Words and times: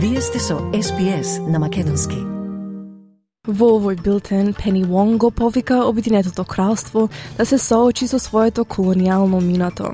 Вие 0.00 0.20
сте 0.20 0.38
со 0.38 0.54
SPS 0.54 1.42
на 1.50 1.58
Македонски. 1.58 2.20
Во 3.50 3.66
овој 3.80 3.96
билтен, 3.98 4.52
Пени 4.54 4.84
Вонг 4.86 5.16
го 5.18 5.30
повика 5.30 5.80
Обединетото 5.90 6.44
кралство 6.44 7.08
да 7.36 7.46
се 7.46 7.58
соочи 7.58 8.06
со 8.06 8.18
своето 8.18 8.64
колониално 8.64 9.40
минато. 9.40 9.90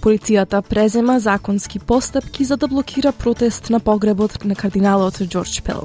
Полицијата 0.00 0.62
презема 0.62 1.20
законски 1.20 1.78
постапки 1.78 2.44
за 2.44 2.56
да 2.56 2.68
блокира 2.68 3.12
протест 3.12 3.68
на 3.70 3.80
погребот 3.80 4.44
на 4.44 4.56
кардиналот 4.56 5.20
Джордж 5.28 5.60
Пел. 5.60 5.84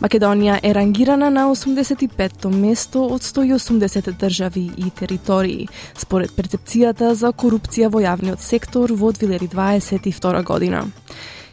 Македонија 0.00 0.60
е 0.62 0.74
рангирана 0.74 1.30
на 1.30 1.46
85-то 1.48 2.50
место 2.50 3.06
од 3.06 3.22
180 3.22 4.12
држави 4.12 4.70
и 4.76 4.90
територии, 4.90 5.68
според 5.96 6.36
перцепцијата 6.36 7.12
за 7.12 7.32
корупција 7.32 7.88
во 7.88 8.04
јавниот 8.04 8.44
сектор 8.44 8.92
во 8.92 9.12
2022 9.12 10.44
година. 10.44 10.84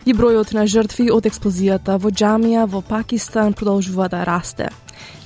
И 0.06 0.12
бројот 0.12 0.52
на 0.52 0.66
жртви 0.68 1.06
од 1.16 1.24
експлозијата 1.30 1.96
во 1.96 2.10
џамија 2.12 2.66
во 2.68 2.82
Пакистан 2.84 3.54
продолжува 3.56 4.10
да 4.12 4.26
расте. 4.28 4.68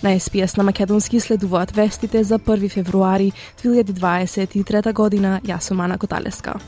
На 0.05 0.13
СПС 0.19 0.53
на 0.57 0.63
Македонски 0.63 1.19
следуваат 1.19 1.73
вестите 1.73 2.23
за 2.23 2.37
1 2.37 2.69
февруари 2.69 3.31
2023 3.63 4.93
година. 4.93 5.39
Јас 5.43 5.73
сум 5.73 5.81
Ана 5.81 5.97
Коталеска. 5.97 6.59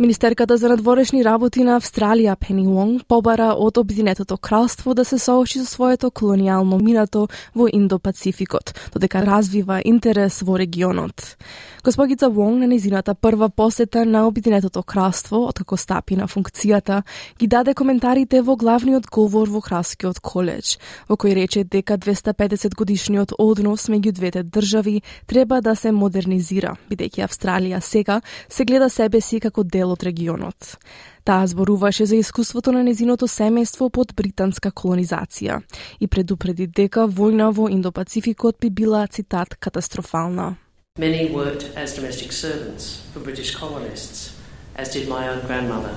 Министерката 0.00 0.56
за 0.56 0.68
надворешни 0.68 1.20
работи 1.20 1.60
на 1.60 1.74
Австралија 1.76 2.32
Пени 2.40 2.62
Вонг 2.64 3.02
побара 3.04 3.50
од 3.52 3.76
Обединетото 3.76 4.38
кралство 4.40 4.94
да 4.94 5.04
се 5.04 5.18
соочи 5.18 5.60
со 5.60 5.66
своето 5.68 6.08
колонијално 6.08 6.80
минато 6.80 7.26
во 7.54 7.68
Индо-Пацификот, 7.68 8.72
додека 8.94 9.20
развива 9.20 9.82
интерес 9.84 10.40
во 10.40 10.56
регионот. 10.56 11.36
Господица 11.84 12.28
Вонг 12.28 12.60
на 12.60 12.66
незината 12.66 13.14
прва 13.14 13.50
посета 13.50 14.06
на 14.06 14.26
Обединетото 14.26 14.82
кралство, 14.82 15.44
откако 15.44 15.76
стапи 15.76 16.16
на 16.16 16.28
функцијата, 16.28 17.02
ги 17.38 17.46
даде 17.46 17.74
коментарите 17.74 18.40
во 18.40 18.56
главниот 18.56 19.04
говор 19.06 19.48
во 19.48 19.60
Кралскиот 19.60 20.20
коледж, 20.20 20.78
во 21.08 21.16
кој 21.16 21.34
рече 21.34 21.64
дека 21.64 21.98
250 21.98 22.72
годишниот 22.74 23.32
однос 23.38 23.88
меѓу 23.92 24.12
двете 24.12 24.42
држави 24.42 25.02
треба 25.26 25.60
да 25.60 25.76
се 25.76 25.92
модернизира, 25.92 26.76
бидејќи 26.88 27.24
Австралија 27.28 27.80
сега 27.80 28.20
се 28.48 28.64
гледа 28.64 28.88
себе 28.88 29.20
си 29.20 29.40
како 29.40 29.64
дел 29.64 29.89
од 29.90 30.02
регионот. 30.02 30.78
Таа 31.24 31.46
зборуваше 31.46 32.06
за 32.06 32.16
искуството 32.16 32.72
на 32.72 32.82
незиното 32.82 33.28
семејство 33.28 33.90
под 33.90 34.14
британска 34.14 34.70
колонизација 34.70 35.60
и 36.00 36.06
предупреди 36.06 36.66
дека 36.66 37.06
војна 37.06 37.50
во 37.52 37.68
Индопацификот 37.68 38.56
би 38.60 38.70
била, 38.70 39.06
цитат, 39.06 39.54
катастрофална. 39.60 40.56
Many 40.98 41.30
worked 41.32 41.64
as 41.76 41.94
domestic 41.94 42.32
servants 42.32 43.02
for 43.12 43.20
British 43.20 43.54
colonists, 43.54 44.34
as 44.76 44.90
did 44.90 45.08
my 45.08 45.28
own 45.28 45.40
grandmother. 45.46 45.94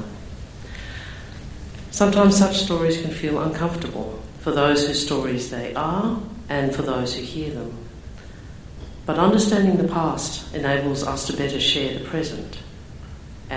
Sometimes 1.91 2.37
such 2.37 2.63
stories 2.63 3.01
can 3.01 3.11
feel 3.11 3.39
uncomfortable 3.39 4.19
for 4.39 4.51
those 4.51 4.87
whose 4.87 5.05
stories 5.05 5.49
they 5.49 5.73
are 5.75 6.19
and 6.49 6.75
for 6.75 6.81
those 6.81 7.15
who 7.15 7.21
hear 7.21 7.51
them. 7.51 7.71
But 9.05 9.19
understanding 9.19 9.77
the 9.77 9.87
past 9.87 10.55
enables 10.55 11.03
us 11.03 11.27
to 11.27 11.37
better 11.37 11.59
share 11.59 11.97
the 11.97 12.05
present 12.05 12.62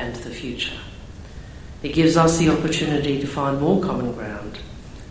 and 0.01 0.15
the 0.27 0.35
future. 0.43 0.79
It 1.87 1.93
gives 1.99 2.15
us 2.25 2.33
the 2.41 2.49
opportunity 2.57 3.15
to 3.23 3.29
find 3.37 3.55
more 3.67 3.79
common 3.89 4.11
ground 4.19 4.53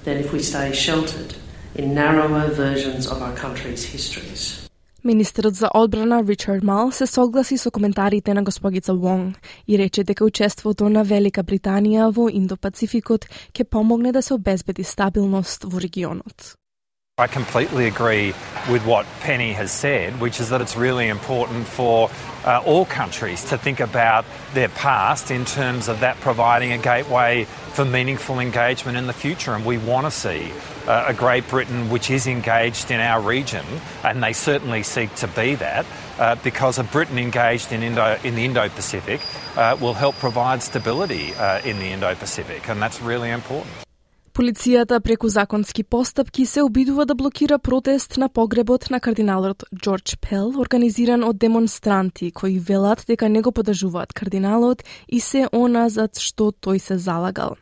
than 0.06 0.16
if 0.24 0.28
we 0.34 0.40
stay 0.52 0.68
sheltered 0.86 1.32
in 1.80 1.86
narrower 2.04 2.46
versions 2.66 3.04
of 3.14 3.18
our 3.26 3.36
country's 3.44 3.84
histories. 3.96 4.44
Министерот 5.04 5.56
за 5.56 5.70
одбрана 5.74 6.24
Ричард 6.28 6.64
Мал 6.64 6.92
се 6.92 7.08
согласи 7.08 7.58
со 7.58 7.72
коментарите 7.72 8.34
на 8.34 8.44
госпогица 8.44 8.94
Вонг 8.94 9.38
и 9.68 9.78
рече 9.78 10.04
дека 10.04 10.26
учеството 10.26 10.90
на 10.90 11.04
Велика 11.04 11.44
Британија 11.44 12.10
во 12.12 12.30
Индо-Пацификот 12.30 13.30
ќе 13.54 13.64
помогне 13.64 14.12
да 14.12 14.22
се 14.22 14.34
обезбеди 14.34 14.84
стабилност 14.84 15.64
во 15.64 15.82
регионот. 15.82 16.56
I 17.18 17.28
completely 17.28 17.88
agree 17.88 18.34
with 18.70 18.86
what 18.86 19.06
Penny 19.22 19.54
has 19.54 19.72
said, 19.72 20.20
which 20.20 20.42
is 20.42 20.50
that 20.50 20.60
it's 20.60 20.76
really 20.76 21.08
important 21.08 21.66
for 21.66 22.12
uh, 22.44 22.62
all 22.66 22.86
countries 22.86 23.42
to 23.46 23.58
think 23.58 23.80
about 23.80 24.26
their 24.54 24.68
past 24.68 25.32
in 25.32 25.46
terms 25.46 25.88
of 25.88 26.02
that 26.02 26.18
providing 26.18 26.74
a 26.74 26.78
gateway 26.78 27.46
for 27.46 27.86
meaningful 27.86 28.42
engagement 28.42 28.98
in 28.98 29.08
the 29.08 29.14
future. 29.14 29.54
And 29.54 29.66
we 29.66 29.78
want 29.78 30.06
to 30.08 30.12
see 30.12 30.52
uh, 30.88 31.06
a 31.08 31.14
Great 31.14 31.48
Britain 31.48 31.90
which 31.90 32.10
is 32.10 32.28
engaged 32.28 32.92
in 32.92 33.00
our 33.00 33.22
region, 33.22 33.66
and 34.04 34.22
they 34.22 34.34
certainly 34.34 34.84
seek 34.84 35.16
to 35.16 35.28
be 35.30 35.56
that, 35.56 35.86
uh, 36.20 36.36
because 36.44 36.80
a 36.80 36.84
Britain 36.84 37.18
engaged 37.18 37.72
in, 37.72 37.82
Indo, 37.82 38.20
in 38.26 38.36
the 38.36 38.44
Indo 38.44 38.68
Pacific 38.68 39.22
uh, 39.56 39.78
will 39.80 39.94
help 39.94 40.16
provide 40.16 40.62
stability 40.62 41.34
uh, 41.36 41.62
in 41.62 41.80
the 41.80 41.86
Indo 41.86 42.14
Pacific, 42.16 42.68
and 42.68 42.82
that's 42.82 43.00
really 43.02 43.30
important. 43.30 43.85
Полицијата 44.36 44.98
преку 45.00 45.30
законски 45.32 45.84
постапки 45.84 46.46
се 46.46 46.62
обидува 46.62 47.06
да 47.06 47.16
блокира 47.16 47.60
протест 47.60 48.18
на 48.18 48.28
погребот 48.30 48.90
на 48.90 49.00
кардиналот 49.00 49.64
Джордж 49.76 50.18
Пел, 50.20 50.52
организиран 50.60 51.24
од 51.24 51.38
демонстранти 51.40 52.32
кои 52.36 52.60
велат 52.60 53.06
дека 53.08 53.30
не 53.30 53.42
го 53.42 53.52
кардиналот 54.14 54.84
и 55.08 55.20
се 55.20 55.48
она 55.54 55.88
за 55.90 56.10
што 56.20 56.52
тој 56.52 56.84
се 56.84 56.98
залагал. 56.98 57.56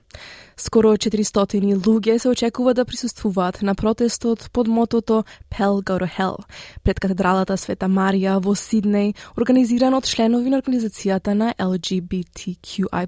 Скоро 0.57 0.93
400 0.97 1.75
луѓе 1.81 2.17
се 2.17 2.29
очекува 2.29 2.73
да 2.73 2.85
присуствуваат 2.85 3.61
на 3.61 3.75
протестот 3.75 4.49
под 4.53 4.67
мотото 4.67 5.23
Pell 5.49 5.81
Go 5.81 5.99
to 5.99 6.07
Hell 6.17 6.37
пред 6.83 6.99
катедралата 6.99 7.57
Света 7.57 7.87
Марија 7.87 8.37
во 8.43 8.53
Сиднеј, 8.53 9.13
организиран 9.37 9.93
од 9.93 10.05
членови 10.05 10.49
на 10.49 10.61
организацијата 10.61 11.33
на 11.33 11.53
LGBTQI+ 11.57 13.07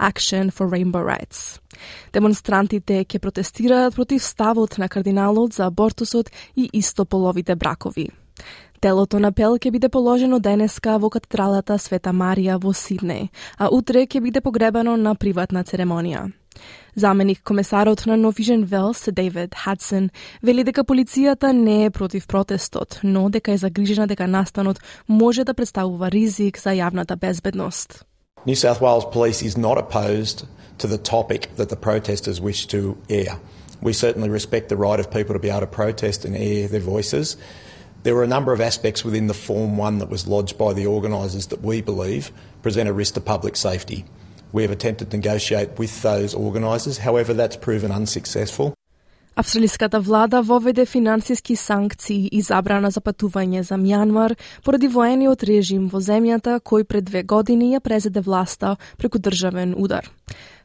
Action 0.00 0.50
for 0.50 0.66
Rainbow 0.68 1.04
Rights. 1.04 1.60
Демонстрантите 2.12 3.04
ќе 3.04 3.18
протестираат 3.18 3.94
против 3.94 4.22
ставот 4.22 4.78
на 4.78 4.88
кардиналот 4.88 5.52
за 5.54 5.66
абортусот 5.66 6.30
и 6.56 6.70
истополовите 6.72 7.54
бракови. 7.56 8.10
Телото 8.80 9.18
на 9.18 9.32
Пел 9.32 9.56
ќе 9.56 9.70
биде 9.70 9.88
положено 9.88 10.38
денеска 10.38 10.98
во 10.98 11.08
катедралата 11.08 11.78
Света 11.78 12.10
Марија 12.12 12.58
во 12.60 12.74
Сиднеј, 12.76 13.28
а 13.58 13.68
утре 13.72 14.06
ќе 14.06 14.20
биде 14.20 14.40
погребано 14.40 14.96
на 14.96 15.14
приватна 15.14 15.64
церемонија. 15.64 16.43
Заменик 16.96 17.42
комесарот 17.42 18.06
на 18.06 18.16
Новижен 18.16 18.64
Велс, 18.64 19.08
Дейвид 19.12 19.54
Хадсон, 19.54 20.10
вели 20.42 20.64
дека 20.64 20.84
полицијата 20.84 21.52
не 21.52 21.84
е 21.84 21.90
против 21.90 22.26
протестот, 22.26 23.00
но 23.04 23.28
дека 23.30 23.52
е 23.52 23.56
загрижена 23.56 24.06
дека 24.06 24.26
настанот 24.26 24.80
може 25.08 25.44
да 25.44 25.54
представува 25.54 26.10
ризик 26.10 26.58
за 26.58 26.70
јавната 26.70 27.16
безбедност. 27.16 28.04
New 28.46 28.54
South 28.54 28.80
Wales 28.80 29.06
Police 29.12 29.42
is 29.42 29.56
not 29.56 29.78
opposed 29.78 30.46
to 30.78 30.86
the 30.86 30.98
topic 30.98 31.48
that 31.56 31.68
the 31.68 31.76
protesters 31.76 32.40
wish 32.40 32.66
to 32.66 32.96
air. 33.08 33.38
We 33.80 33.92
certainly 33.92 34.28
respect 34.28 34.68
the 34.68 34.76
right 34.76 35.00
of 35.00 35.10
people 35.10 35.34
to 35.34 35.38
be 35.38 35.50
able 35.50 35.60
to 35.60 35.66
protest 35.66 36.24
and 36.24 36.36
air 36.36 36.68
their 36.68 36.80
voices. 36.80 37.36
There 38.04 38.14
were 38.14 38.22
a 38.22 38.34
number 38.36 38.52
of 38.52 38.60
aspects 38.60 39.04
within 39.04 39.28
the 39.28 39.34
Form 39.34 39.78
1 39.78 39.98
that 39.98 40.10
was 40.10 40.26
lodged 40.26 40.58
by 40.58 40.74
the 40.74 40.86
organisers 40.86 41.46
that 41.46 41.62
we 41.62 41.80
believe 41.80 42.32
present 42.62 42.88
a 42.88 42.92
risk 42.92 43.14
to 43.14 43.20
public 43.20 43.56
safety. 43.56 44.04
We 44.54 44.62
have 44.62 44.70
attempted 44.70 45.10
to 45.10 45.16
negotiate 45.16 45.80
with 45.80 46.00
those 46.02 46.32
organisers, 46.32 46.98
however, 46.98 47.34
that's 47.34 47.56
proven 47.56 47.90
unsuccessful. 47.90 48.73
Австралиската 49.36 50.00
влада 50.00 50.42
воведе 50.42 50.86
финансиски 50.86 51.56
санкции 51.56 52.28
и 52.32 52.42
забрана 52.42 52.90
за 52.90 53.00
патување 53.00 53.64
за 53.66 53.74
Мјанмар 53.74 54.36
поради 54.62 54.86
воениот 54.86 55.42
режим 55.42 55.88
во 55.90 55.98
земјата 55.98 56.60
кој 56.62 56.84
пред 56.84 57.10
две 57.10 57.22
години 57.22 57.72
ја 57.74 57.80
презеде 57.80 58.20
власта 58.22 58.76
преку 58.98 59.18
државен 59.18 59.74
удар. 59.76 60.06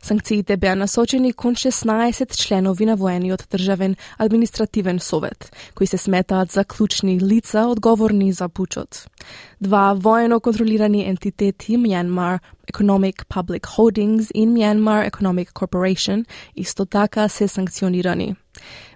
Санкциите 0.02 0.58
беа 0.58 0.76
насочени 0.76 1.34
кон 1.34 1.56
16 1.56 2.38
членови 2.38 2.86
на 2.86 2.96
воениот 2.96 3.48
државен 3.50 3.96
административен 4.18 5.00
совет, 5.00 5.52
кои 5.76 5.88
се 5.88 5.98
сметаат 5.98 6.52
за 6.52 6.66
клучни 6.66 7.20
лица 7.20 7.66
одговорни 7.68 8.32
за 8.32 8.50
пучот. 8.50 9.08
Два 9.62 9.94
воено 9.94 10.40
контролирани 10.40 11.10
ентитети, 11.10 11.78
Myanmar 11.78 12.40
Economic 12.74 13.26
Public 13.26 13.62
Holdings 13.62 14.32
и 14.34 14.48
Myanmar 14.48 15.10
Economic 15.12 15.52
Corporation, 15.54 16.26
исто 16.56 16.86
така 16.86 17.30
се 17.30 17.48
санкционирани. 17.48 18.36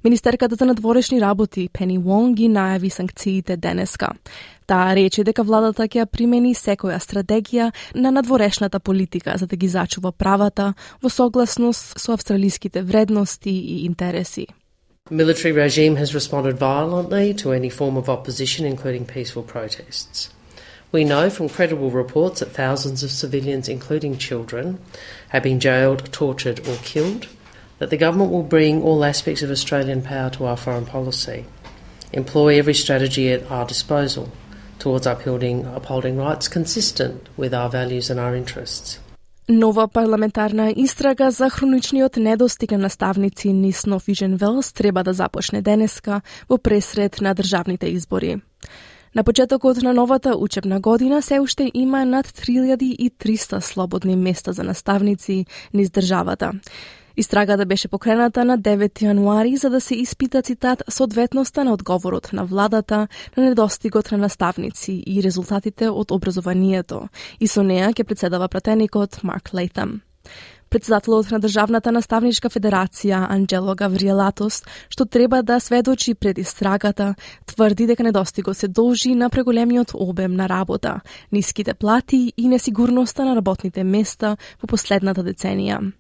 Министерката 0.03 0.55
за 0.55 0.65
надворешни 0.65 1.21
работи 1.21 1.69
Пени 1.73 1.97
Вонг 1.97 2.37
ги 2.37 2.49
најави 2.49 2.89
санкциите 2.89 3.57
денеска. 3.57 4.13
Таа 4.67 4.95
рече 4.95 5.23
дека 5.23 5.43
владата 5.43 5.87
ќе 5.87 6.05
примени 6.05 6.55
секоја 6.55 6.99
стратегија 6.99 7.71
на 7.95 8.11
надворешната 8.11 8.79
политика 8.79 9.37
за 9.37 9.47
да 9.47 9.55
ги 9.55 9.67
зачува 9.67 10.11
правата 10.11 10.73
во 11.01 11.09
согласност 11.09 11.99
со 11.99 12.13
австралиските 12.13 12.81
вредности 12.81 13.49
и 13.49 13.85
интереси. 13.85 14.47
military 15.09 15.51
regime 15.51 15.97
has 15.97 16.15
responded 16.15 16.57
violently 16.57 17.33
to 17.33 17.51
any 17.51 17.69
form 17.69 17.97
of 17.97 18.09
opposition, 18.09 18.65
including 18.65 19.05
peaceful 19.05 19.43
protests. 19.43 20.29
We 20.91 21.03
know 21.03 21.29
from 21.29 21.49
credible 21.49 21.91
reports 21.91 22.39
that 22.39 22.51
thousands 22.51 23.03
of 23.03 23.11
civilians, 23.11 23.67
including 23.67 24.17
children, 24.17 24.79
have 25.29 25.43
been 25.43 25.59
jailed, 25.59 26.11
tortured, 26.11 26.59
or 26.67 26.75
killed, 26.83 27.27
that 27.79 27.89
the 27.89 27.97
government 27.97 28.31
will 28.31 28.43
bring 28.43 28.81
all 28.81 29.03
aspects 29.03 29.41
of 29.43 29.51
Australian 29.51 30.01
power 30.01 30.29
to 30.31 30.45
our 30.45 30.57
foreign 30.57 30.85
policy, 30.85 31.45
employ 32.13 32.57
every 32.57 32.73
strategy 32.73 33.31
at 33.31 33.49
our 33.51 33.65
disposal 33.65 34.25
towards 34.79 35.05
upholding, 35.07 35.65
upholding 35.65 36.17
rights 36.17 36.47
consistent 36.47 37.29
with 37.37 37.53
our 37.53 37.69
values 37.69 38.09
and 38.09 38.19
our 38.19 38.35
interests. 38.35 38.99
Нова 39.49 39.87
парламентарна 39.87 40.73
истрага 40.75 41.31
за 41.31 41.49
хроничниот 41.49 42.17
недостиг 42.17 42.71
на 42.71 42.77
наставници 42.77 43.53
низ 43.53 43.85
Нов 43.85 44.03
Велс 44.07 44.73
треба 44.73 45.03
да 45.03 45.13
започне 45.13 45.61
денеска 45.61 46.21
во 46.49 46.57
пресред 46.57 47.21
на 47.21 47.33
државните 47.35 47.87
избори. 47.87 48.41
На 49.15 49.23
почетокот 49.23 49.77
на 49.77 49.93
новата 49.93 50.35
учебна 50.37 50.79
година 50.79 51.21
се 51.21 51.39
уште 51.39 51.71
има 51.73 52.05
над 52.05 52.27
3300 52.27 53.59
слободни 53.59 54.15
места 54.15 54.51
за 54.51 54.63
наставници 54.63 55.45
низ 55.73 55.91
државата. 55.91 56.51
Истрагата 57.17 57.65
беше 57.65 57.87
покрената 57.87 58.45
на 58.45 58.57
9 58.57 59.01
јануари 59.01 59.55
за 59.55 59.69
да 59.69 59.81
се 59.81 59.95
испита 59.95 60.41
цитат 60.41 60.83
соодветноста 60.89 61.63
на 61.63 61.73
одговорот 61.73 62.33
на 62.33 62.45
владата 62.45 63.07
на 63.37 63.43
недостигот 63.43 64.11
на 64.11 64.17
наставници 64.17 65.03
и 65.07 65.23
резултатите 65.23 65.89
од 65.89 66.11
образованието. 66.11 67.07
И 67.39 67.47
со 67.47 67.61
неа 67.61 67.93
ќе 67.93 68.03
председава 68.03 68.47
пратеникот 68.47 69.23
Марк 69.23 69.53
Лейтам. 69.53 70.01
Председателот 70.73 71.29
на 71.31 71.37
Државната 71.39 71.91
наставничка 71.91 72.49
федерација 72.49 73.27
Анджело 73.29 73.75
Гавриелатос, 73.77 74.63
што 74.89 75.05
треба 75.05 75.43
да 75.43 75.59
сведочи 75.59 76.15
пред 76.15 76.37
истрагата, 76.41 77.13
тврди 77.45 77.85
дека 77.85 78.03
недостигот 78.03 78.57
се 78.57 78.67
должи 78.67 79.13
на 79.15 79.29
преголемиот 79.29 79.93
обем 79.93 80.33
на 80.33 80.49
работа, 80.49 81.01
ниските 81.31 81.73
плати 81.73 82.33
и 82.37 82.47
несигурноста 82.47 83.25
на 83.25 83.35
работните 83.35 83.83
места 83.83 84.37
во 84.61 84.67
последната 84.67 85.21
деценија. 85.21 85.93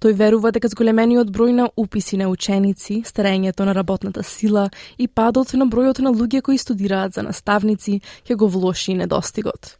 Тој 0.00 0.14
верува 0.14 0.52
дека 0.54 0.70
зголемениот 0.70 1.32
број 1.34 1.52
на 1.52 1.68
уписи 1.76 2.16
на 2.16 2.28
ученици, 2.28 3.02
старењето 3.06 3.64
на 3.64 3.74
работната 3.74 4.22
сила 4.22 4.68
и 4.98 5.08
падот 5.08 5.52
на 5.54 5.66
бројот 5.66 6.00
на 6.04 6.12
луѓе 6.14 6.42
кои 6.42 6.58
студираат 6.58 7.14
за 7.14 7.22
наставници 7.22 8.00
ќе 8.28 8.36
го 8.36 8.48
влоши 8.48 8.94
недостигот. 8.94 9.78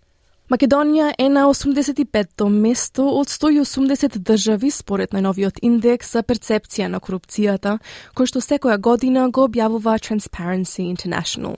Македонија 0.48 1.10
е 1.18 1.28
на 1.28 1.42
85-то 1.44 2.46
место 2.48 3.04
од 3.20 3.28
180 3.28 4.16
држави 4.16 4.70
според 4.72 5.12
најновиот 5.12 5.60
индекс 5.62 6.14
за 6.16 6.22
перцепција 6.24 6.88
на 6.88 7.02
корупцијата, 7.04 7.76
кој 8.16 8.30
што 8.32 8.40
секоја 8.40 8.78
година 8.80 9.26
го 9.28 9.44
објавува 9.44 9.98
Transparency 10.00 10.88
International. 10.88 11.52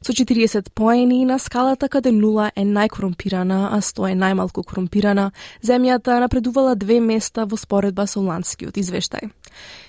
Со 0.00 0.12
40 0.12 0.70
поени 0.74 1.24
на 1.24 1.38
скалата 1.38 1.88
каде 1.88 2.12
нула 2.12 2.52
е 2.54 2.62
најкорумпирана, 2.62 3.68
а 3.74 3.80
100 3.82 4.12
е 4.12 4.14
најмалку 4.14 4.62
корумпирана, 4.62 5.32
земјата 5.62 6.20
напредувала 6.22 6.76
две 6.76 7.00
места 7.00 7.44
во 7.44 7.56
споредба 7.56 8.06
со 8.06 8.20
ланскиот 8.22 8.78
извештај. 8.78 9.30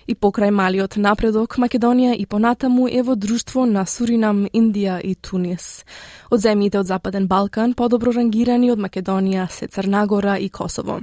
И 0.08 0.16
покрај 0.16 0.50
малиот 0.50 0.98
напредок, 0.98 1.60
Македонија 1.62 2.16
и 2.18 2.26
понатаму 2.26 2.88
е 2.90 3.04
во 3.06 3.16
друштво 3.16 3.68
на 3.70 3.86
Суринам, 3.86 4.48
Индија 4.50 4.98
и 5.06 5.14
Тунис. 5.14 5.86
Од 6.32 6.42
земјите 6.42 6.80
од 6.80 6.88
Западен 6.90 7.28
Балкан 7.28 7.76
подобро 7.78 8.12
рангирани 8.12 8.72
од 8.72 8.80
Македонија 8.80 9.46
се 9.52 9.68
Црнагора 9.68 10.40
и 10.40 10.50
Косово. 10.50 11.02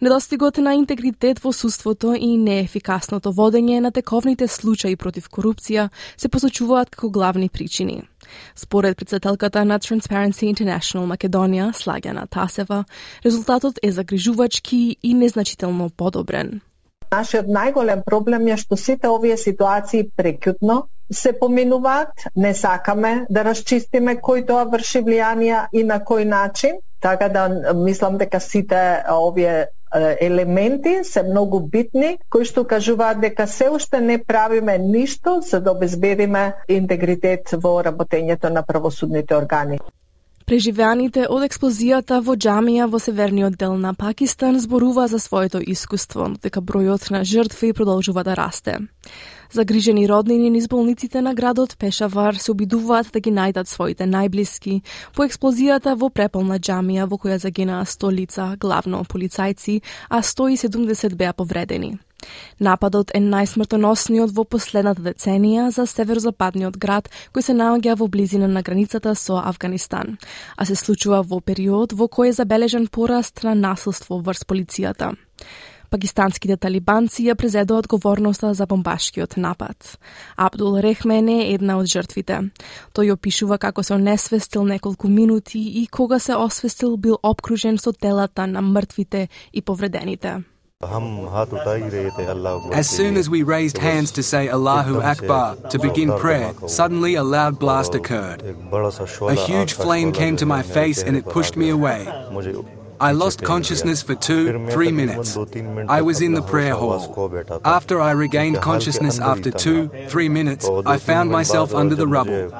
Недостигот 0.00 0.58
на 0.58 0.74
интегритет 0.74 1.38
во 1.38 1.52
суството 1.52 2.16
и 2.18 2.34
неефикасното 2.36 3.30
водење 3.32 3.78
на 3.80 3.92
тековните 3.94 4.48
случаи 4.48 4.96
против 4.96 5.30
корупција 5.30 5.88
се 6.16 6.28
посочуваат 6.28 6.90
како 6.90 7.10
главни 7.10 7.48
причини. 7.48 8.02
Според 8.56 8.96
председателката 8.96 9.64
на 9.64 9.78
Transparency 9.78 10.54
International 10.54 11.06
Македонија, 11.06 11.72
Слагена 11.72 12.26
Тасева, 12.26 12.84
резултатот 13.26 13.78
е 13.82 13.92
загрижувачки 13.92 14.96
и 15.02 15.14
незначително 15.14 15.90
подобрен. 15.90 16.60
Нашиот 17.12 17.46
најголем 17.46 18.02
проблем 18.04 18.48
е 18.48 18.56
што 18.56 18.76
сите 18.76 19.08
овие 19.08 19.36
ситуации 19.36 20.08
прекјутно 20.18 20.82
се 21.12 21.32
поминуваат, 21.38 22.26
не 22.36 22.54
сакаме 22.54 23.26
да 23.30 23.44
расчистиме 23.44 24.16
кој 24.16 24.46
тоа 24.48 24.64
врши 24.72 25.04
влијанија 25.04 25.66
и 25.72 25.84
на 25.84 26.00
кој 26.00 26.24
начин, 26.24 26.80
така 27.00 27.28
да 27.28 27.74
мислам 27.74 28.18
дека 28.18 28.40
сите 28.40 28.80
овие 29.12 29.66
елементи 30.20 31.04
се 31.04 31.22
многу 31.22 31.60
битни, 31.60 32.18
кои 32.30 32.44
што 32.44 32.64
кажуваат 32.66 33.20
дека 33.20 33.46
се 33.46 33.68
уште 33.70 34.00
не 34.00 34.18
правиме 34.18 34.78
ништо 34.78 35.40
за 35.40 35.60
да 35.60 35.72
обезбедиме 35.72 36.44
интегритет 36.68 37.50
во 37.52 37.76
работењето 37.82 38.50
на 38.50 38.62
правосудните 38.62 39.36
органи. 39.36 39.78
Преживеаните 40.44 41.22
од 41.32 41.46
експлозијата 41.46 42.18
во 42.20 42.34
џамија 42.36 42.84
во 42.92 42.98
северниот 43.00 43.54
дел 43.56 43.78
на 43.80 43.94
Пакистан 43.96 44.58
зборува 44.60 45.06
за 45.08 45.16
своето 45.18 45.56
искуство, 45.56 46.26
дека 46.42 46.60
бројот 46.60 47.08
на 47.14 47.22
жртви 47.24 47.72
продолжува 47.72 48.24
да 48.28 48.34
расте. 48.36 48.76
Загрижени 49.52 50.04
роднини 50.08 50.50
низ 50.50 50.68
болниците 50.68 51.22
на 51.22 51.32
градот 51.34 51.78
Пешавар 51.78 52.34
се 52.34 52.52
обидуваат 52.52 53.08
да 53.12 53.20
ги 53.20 53.32
најдат 53.32 53.72
своите 53.72 54.04
најблиски 54.04 54.82
по 55.16 55.24
експлозијата 55.24 55.96
во 55.96 56.10
преполна 56.10 56.60
џамија 56.60 57.08
во 57.08 57.16
која 57.16 57.40
загинаа 57.40 57.88
100 57.88 58.12
лица, 58.12 58.56
главно 58.60 59.00
полицајци, 59.04 59.80
а 60.10 60.20
170 60.20 61.14
беа 61.16 61.32
повредени. 61.32 61.96
Нападот 62.60 63.10
е 63.14 63.20
најсмртоносниот 63.20 64.34
во 64.34 64.44
последната 64.44 65.02
деценија 65.02 65.68
за 65.74 65.86
северозападниот 65.86 66.78
град 66.78 67.10
кој 67.34 67.48
се 67.48 67.58
наоѓа 67.58 67.98
во 67.98 68.08
близина 68.08 68.48
на 68.48 68.62
границата 68.62 69.14
со 69.14 69.40
Афганистан, 69.42 70.18
а 70.56 70.64
се 70.64 70.74
случува 70.74 71.22
во 71.22 71.40
период 71.40 71.92
во 71.92 72.08
кој 72.08 72.28
е 72.28 72.38
забележен 72.40 72.86
пораст 72.86 73.44
на 73.44 73.54
насилство 73.54 74.18
врз 74.18 74.44
полицијата. 74.44 75.14
Пакистанските 75.94 76.56
талибанци 76.58 77.22
ја 77.22 77.36
презедоа 77.38 77.78
одговорноста 77.78 78.48
за 78.54 78.66
бомбашкиот 78.66 79.36
напад. 79.36 79.98
Абдул 80.36 80.80
Рехмен 80.82 81.28
е 81.28 81.52
една 81.52 81.76
од 81.78 81.86
жртвите. 81.86 82.40
Тој 82.98 83.12
опишува 83.14 83.60
како 83.62 83.84
се 83.86 83.94
онесвестил 83.94 84.64
неколку 84.66 85.08
минути 85.08 85.60
и 85.82 85.86
кога 85.86 86.18
се 86.18 86.34
освестил 86.34 86.96
бил 86.96 87.18
обкружен 87.22 87.78
со 87.78 87.92
телата 87.92 88.46
на 88.46 88.62
мртвите 88.62 89.28
и 89.52 89.62
повредените. 89.62 90.42
As 92.72 92.88
soon 92.88 93.16
as 93.16 93.30
we 93.30 93.42
raised 93.42 93.78
hands 93.78 94.10
to 94.12 94.22
say 94.22 94.48
Allahu 94.48 95.00
Akbar 95.00 95.56
to 95.70 95.78
begin 95.78 96.12
prayer, 96.18 96.54
suddenly 96.66 97.14
a 97.14 97.24
loud 97.24 97.58
blast 97.58 97.94
occurred. 97.94 98.42
A 98.42 99.34
huge 99.34 99.72
flame 99.72 100.12
came 100.12 100.36
to 100.36 100.46
my 100.46 100.62
face 100.62 101.02
and 101.02 101.16
it 101.16 101.24
pushed 101.26 101.56
me 101.56 101.70
away. 101.70 102.06
I 103.00 103.12
lost 103.12 103.42
consciousness 103.42 104.02
for 104.02 104.14
two, 104.14 104.68
three 104.68 104.92
minutes. 104.92 105.36
I 105.88 106.00
was 106.00 106.20
in 106.20 106.32
the 106.32 106.42
prayer 106.42 106.74
hall. 106.74 107.60
After 107.64 108.00
I 108.00 108.12
regained 108.12 108.60
consciousness 108.60 109.18
after 109.18 109.50
two, 109.50 109.88
three 110.08 110.28
minutes, 110.28 110.68
I 110.86 110.98
found 110.98 111.30
myself 111.30 111.74
under 111.74 111.94
the 111.94 112.06
rubble. 112.06 112.52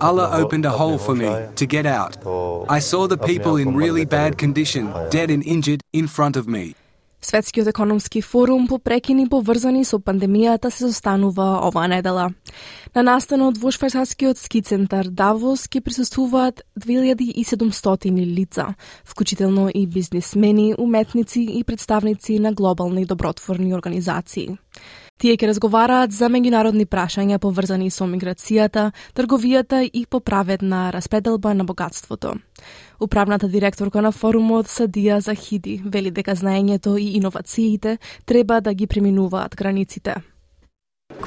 Allah 0.00 0.30
opened 0.32 0.64
a 0.64 0.70
hole 0.70 0.98
for 0.98 1.14
me 1.14 1.30
to 1.56 1.66
get 1.66 1.86
out. 1.86 2.18
I 2.68 2.78
saw 2.78 3.06
the 3.06 3.18
people 3.18 3.56
in 3.56 3.74
really 3.74 4.04
bad 4.04 4.38
condition, 4.38 4.92
dead 5.10 5.30
and 5.30 5.42
injured, 5.44 5.80
in 5.92 6.06
front 6.08 6.36
of 6.36 6.46
me. 6.46 6.74
Светскиот 7.24 7.66
економски 7.66 8.20
форум 8.22 8.66
по 8.68 8.78
прекини 8.78 9.24
поврзани 9.28 9.84
со 9.88 9.96
пандемијата 9.96 10.68
се 10.68 10.90
состанува 10.90 11.64
оваа 11.64 11.88
недела. 11.88 12.26
На 12.94 13.02
настанот 13.02 13.56
во 13.56 13.72
швајцарскиот 13.72 14.36
ски 14.36 14.60
центар 14.60 15.08
Давос 15.08 15.64
ќе 15.64 15.80
присуствуваат 15.80 16.60
2700 16.76 18.12
лица, 18.28 18.74
вклучително 19.08 19.70
и 19.72 19.86
бизнисмени, 19.86 20.74
уметници 20.76 21.40
и 21.40 21.64
представници 21.64 22.38
на 22.38 22.52
глобални 22.52 23.06
добротворни 23.06 23.72
организации. 23.72 24.58
Тие 25.14 25.36
ќе 25.38 25.46
разговараат 25.46 26.10
за 26.10 26.26
меѓународни 26.26 26.84
прашања 26.90 27.38
поврзани 27.38 27.86
со 27.94 28.06
миграцијата, 28.10 28.88
трговијата 29.14 29.84
и 29.86 30.06
поправедна 30.10 30.90
распределба 30.90 31.54
на 31.54 31.64
богатството. 31.64 32.34
Управната 33.00 33.48
директорка 33.48 34.02
на 34.02 34.10
форумот 34.12 34.66
Садија 34.66 35.20
Захиди 35.22 35.80
вели 35.84 36.10
дека 36.10 36.34
знаењето 36.34 36.98
и 36.98 37.14
иновациите 37.16 37.98
треба 38.26 38.60
да 38.60 38.74
ги 38.74 38.86
преминуваат 38.86 39.56
границите. 39.56 40.14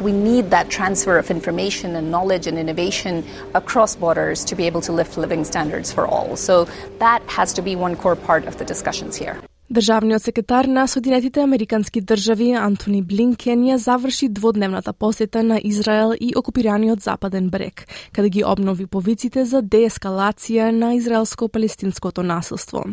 We 0.04 0.12
need 0.12 0.50
that 0.50 0.70
transfer 0.70 1.18
of 1.18 1.32
information 1.32 1.96
and 1.96 2.12
knowledge 2.12 2.46
and 2.46 2.58
innovation 2.60 3.24
across 3.54 3.96
borders 3.96 4.44
to 4.46 4.56
be 4.56 4.68
able 4.68 4.82
to 4.82 4.92
lift 4.92 5.18
living 5.18 5.46
standards 5.46 5.94
for 5.94 6.06
all. 6.06 6.36
So 6.36 6.66
that 7.00 7.22
has 7.28 7.54
to 7.54 7.62
be 7.62 7.76
one 7.76 7.96
core 7.96 8.18
part 8.18 8.44
of 8.48 8.58
the 8.58 8.66
discussions 8.66 9.16
here. 9.16 9.38
Државниот 9.74 10.24
секретар 10.24 10.66
на 10.66 10.88
Соединетите 10.88 11.42
Американски 11.42 12.02
држави 12.02 12.54
Антони 12.56 13.02
Блинкен 13.04 13.66
ја 13.68 13.76
заврши 13.76 14.30
дводневната 14.32 14.94
посета 14.94 15.44
на 15.44 15.60
Израел 15.60 16.14
и 16.22 16.32
окупираниот 16.40 17.02
Западен 17.02 17.50
брег, 17.50 17.84
каде 18.14 18.30
ги 18.30 18.44
обнови 18.48 18.86
повиците 18.88 19.44
за 19.46 19.60
деескалација 19.60 20.72
на 20.72 20.96
израелско-палестинското 20.96 22.24
насилство. 22.24 22.86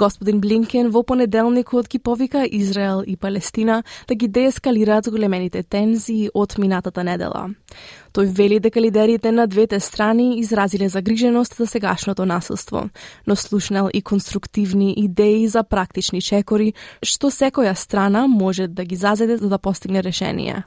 Господин 0.00 0.40
Блинкен 0.40 0.88
во 0.88 1.02
понеделникот 1.04 1.88
ги 1.92 1.98
повика 1.98 2.46
Израел 2.50 3.02
и 3.06 3.16
Палестина 3.16 3.82
да 4.08 4.14
ги 4.14 4.28
деескалираат 4.28 5.10
големените 5.10 5.62
тензии 5.62 6.30
од 6.32 6.56
минатата 6.56 7.04
недела. 7.04 7.50
Тој 8.16 8.32
вели 8.32 8.60
дека 8.64 8.80
лидерите 8.80 9.28
на 9.32 9.46
двете 9.46 9.80
страни 9.80 10.40
изразиле 10.40 10.88
загриженост 10.88 11.54
за 11.54 11.66
сегашното 11.66 12.24
насилство, 12.24 12.88
но 13.26 13.36
слушнал 13.36 13.90
и 13.92 14.00
конструктивни 14.02 14.94
идеи 14.96 15.48
за 15.48 15.62
практични 15.64 16.22
чекори 16.22 16.72
што 17.04 17.28
секоја 17.28 17.76
страна 17.76 18.26
може 18.26 18.68
да 18.68 18.84
ги 18.84 18.96
зазеде 18.96 19.36
за 19.36 19.48
да 19.48 19.58
постигне 19.58 20.02
решение. 20.02 20.64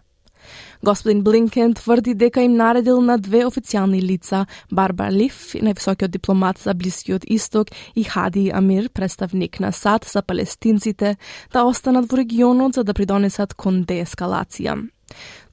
Господин 0.83 1.21
Блинкен 1.23 1.73
тврди 1.73 2.13
дека 2.13 2.41
им 2.41 2.57
наредил 2.57 2.99
на 3.01 3.15
две 3.17 3.45
официјални 3.47 4.01
лица, 4.03 4.47
Барбар 4.71 5.13
Лиф, 5.15 5.53
највисокиот 5.55 6.11
дипломат 6.11 6.57
за 6.59 6.73
Блискиот 6.73 7.23
Исток 7.23 7.69
и 7.95 8.03
Хади 8.03 8.49
Амир, 8.51 8.89
представник 8.89 9.59
на 9.59 9.71
САД 9.71 10.03
за 10.03 10.21
палестинците, 10.21 11.15
да 11.53 11.63
останат 11.63 12.11
во 12.11 12.17
регионот 12.17 12.75
за 12.75 12.83
да 12.83 12.93
придонесат 12.93 13.53
кон 13.55 13.85
деескалација. 13.87 14.75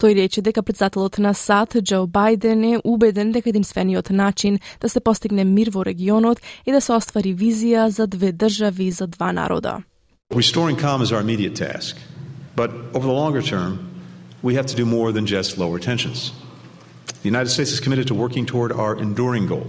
Тој 0.03 0.15
рече 0.19 0.43
дека 0.43 0.65
председателот 0.67 1.19
на 1.23 1.31
САД, 1.35 1.79
Џо 1.79 2.11
Бајден, 2.11 2.75
е 2.75 2.81
убеден 2.83 3.31
дека 3.31 3.51
единствениот 3.51 4.11
начин 4.11 4.59
да 4.81 4.89
се 4.89 4.99
постигне 5.01 5.45
мир 5.45 5.71
во 5.71 5.85
регионот 5.85 6.43
е 6.67 6.73
да 6.73 6.81
се 6.81 6.93
оствари 6.99 7.37
визија 7.37 7.87
за 7.87 8.07
две 8.07 8.33
држави 8.33 8.91
за 8.91 9.07
два 9.07 9.31
народа. 9.33 9.79
Restoring 10.35 10.75
calm 10.75 11.03
is 11.03 11.13
our 11.13 11.23
immediate 11.23 11.55
task, 11.55 11.95
but 12.57 12.71
over 12.95 13.07
the 13.07 13.15
longer 13.15 13.43
term, 13.43 13.79
we 14.43 14.55
have 14.55 14.67
to 14.67 14.77
do 14.77 14.87
more 14.87 15.13
than 15.13 15.27
just 15.27 15.59
lower 15.59 15.79
tensions. 15.79 16.33
The 17.07 17.29
United 17.29 17.51
States 17.51 17.71
is 17.73 17.81
committed 17.81 18.07
to 18.09 18.15
working 18.15 18.47
toward 18.47 18.73
our 18.73 18.97
enduring 18.97 19.47
goal 19.47 19.67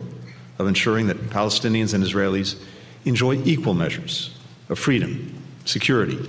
of 0.58 0.68
ensuring 0.68 1.08
that 1.08 1.18
Palestinians 1.30 1.94
and 1.94 2.04
Israelis 2.04 2.62
enjoy 3.06 3.42
equal 3.44 3.74
measures 3.74 4.38
of 4.70 4.80
freedom, 4.80 5.44
security, 5.66 6.20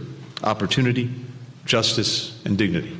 opportunity, 0.43 1.15
justice, 1.65 2.41
and 2.45 2.59
dignity. 2.59 2.97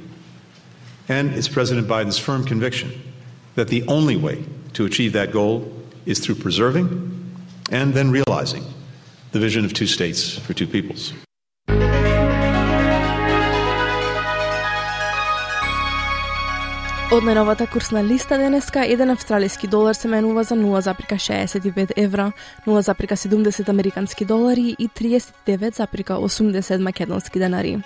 And 1.09 1.35
it's 1.35 1.49
President 1.49 1.89
Biden's 1.89 2.19
firm 2.19 2.45
conviction 2.45 2.93
that 3.55 3.69
the 3.69 3.87
only 3.89 4.17
way 4.17 4.45
to 4.75 4.85
achieve 4.85 5.13
that 5.15 5.33
goal 5.33 5.73
is 6.07 6.21
through 6.21 6.37
preserving 6.37 7.09
and 7.71 7.93
then 7.93 8.11
realizing 8.11 8.65
the 9.33 9.39
vision 9.39 9.65
of 9.65 9.73
two 9.73 9.87
states 9.87 10.39
for 10.39 10.55
two 10.55 10.67
peoples. 10.67 11.13
Од 17.13 17.27
најновата 17.29 17.67
курсна 17.69 18.01
листа 18.01 18.39
денеска, 18.41 18.87
еден 18.89 19.13
австралиски 19.13 19.69
долар 19.69 19.93
се 19.95 20.09
менува 20.09 20.49
за 20.49 20.57
0,65 20.57 21.93
евра, 21.97 22.33
0,70 22.67 23.69
американски 23.69 24.25
долари 24.25 24.77
и 24.79 24.89
39,80 24.89 26.79
македонски 26.79 27.39
денари. 27.39 27.83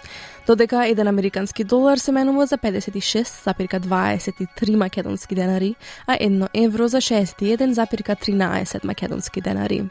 Додека 0.47 0.87
еден 0.87 1.09
американски 1.09 1.65
долар 1.65 1.99
се 1.99 2.13
менува 2.13 2.47
за 2.47 2.59
56,23 2.59 4.77
македонски 4.77 5.35
денари, 5.35 5.75
а 6.07 6.17
едно 6.21 6.49
евро 6.55 6.89
за 6.89 6.97
61,13 6.97 8.85
македонски 8.85 9.41
денари. 9.41 9.85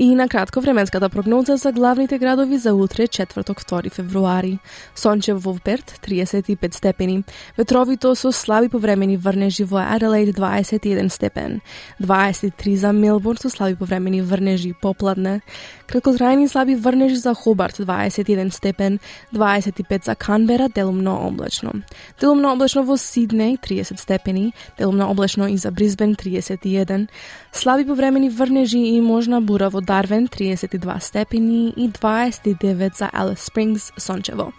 И 0.00 0.14
на 0.14 0.28
кратко 0.28 0.60
временската 0.60 1.08
прогноза 1.08 1.56
за 1.56 1.72
главните 1.72 2.18
градови 2.18 2.58
за 2.58 2.74
утре, 2.74 3.06
четврток 3.06 3.60
2 3.62 3.92
февруари. 3.92 4.58
Сончев 4.94 5.42
во 5.42 5.58
Перт 5.64 6.00
35 6.08 6.74
степени, 6.74 7.24
ветровито 7.58 8.14
со 8.14 8.32
слаби 8.32 8.68
повремени 8.68 9.16
врнежи 9.16 9.64
во 9.64 9.80
Аделаид 9.94 10.34
21 10.34 11.08
степен, 11.10 11.60
23 12.00 12.76
за 12.76 12.92
Мелбурн 12.92 13.36
со 13.36 13.50
слаби 13.50 13.76
повремени 13.76 14.22
врнежи 14.22 14.72
попладне, 14.80 15.42
краткотрајни 15.86 16.48
слаби 16.48 16.76
врнежи 16.76 17.16
за 17.16 17.34
Хобарт 17.34 17.76
21 17.78 18.50
степен, 18.52 19.00
25 19.34 20.04
за 20.04 20.14
Канбера 20.14 20.68
делумно 20.74 21.26
облачно. 21.26 21.82
Делумно 22.20 22.52
облачно 22.52 22.82
во 22.82 22.96
Сиднеј 22.96 23.58
30 23.60 24.00
степени, 24.00 24.54
делумно 24.78 25.10
облачно 25.10 25.44
и 25.44 25.58
за 25.58 25.70
Брисбен 25.70 26.14
31, 26.14 27.08
слаби 27.52 27.84
повремени 27.84 28.30
врнежи 28.30 28.78
и 28.78 29.00
можна 29.00 29.42
бура 29.42 29.68
во 29.68 29.89
Дарвен 29.90 30.28
32 30.28 30.98
степени 30.98 31.74
и 31.76 31.90
29 31.90 32.96
за 32.96 33.10
Алис 33.12 33.40
Спрингс 33.40 33.92
сончево. 33.98 34.52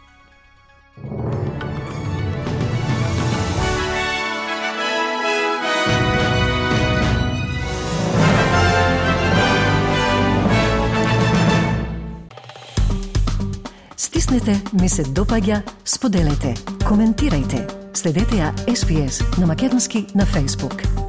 Стиснете, 13.97 14.61
ми 14.81 14.89
се 14.89 15.03
допаѓа, 15.03 15.61
споделете, 15.85 16.55
коментирайте, 16.87 17.67
Следете 17.93 18.35
ја 18.35 18.51
SPS 18.67 19.39
на 19.39 19.47
Македонски 19.47 20.05
на 20.15 20.25
Facebook. 20.25 21.00